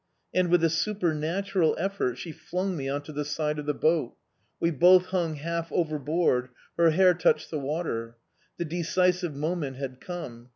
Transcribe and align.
And, 0.33 0.49
with 0.49 0.63
a 0.63 0.69
supernatural 0.71 1.75
effort, 1.77 2.17
she 2.17 2.31
flung 2.31 2.75
me 2.75 2.89
on 2.89 3.03
to 3.03 3.11
the 3.11 3.23
side 3.23 3.59
of 3.59 3.67
the 3.67 3.75
boat; 3.75 4.15
we 4.59 4.71
both 4.71 5.05
hung 5.05 5.35
half 5.35 5.71
overboard; 5.71 6.49
her 6.75 6.89
hair 6.89 7.13
touched 7.13 7.51
the 7.51 7.59
water. 7.59 8.17
The 8.57 8.65
decisive 8.65 9.35
moment 9.35 9.75
had 9.77 10.01
come. 10.01 10.49